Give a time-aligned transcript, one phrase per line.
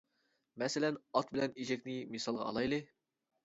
[0.63, 2.85] مەسىلەن ئات بىلەن ئېشەكنى مىسالغا ئالايلى.